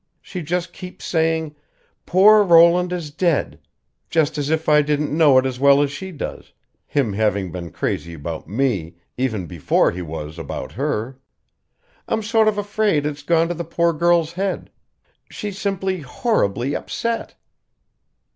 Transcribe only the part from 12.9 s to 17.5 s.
it's gone to the poor girl's head. She's simply horribly upset!"